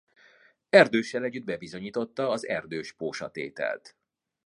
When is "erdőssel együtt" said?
0.69-1.43